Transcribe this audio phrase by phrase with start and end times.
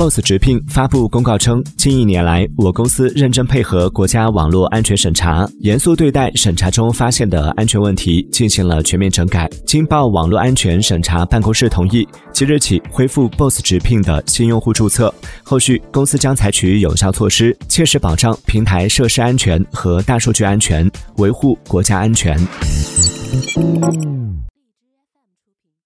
[0.00, 15.12] boss 直聘发布公告称近一年来我公司认真配合国家网络安全审查严肃对待审查中发现的安全问题进行了全面整改经报网络安全审查办公室同意即日起恢复 boss 直聘的新用户注册
[15.44, 22.40] 后续公司将采取有效措施切实保障平台设施安全和大数据安全维护国家安全。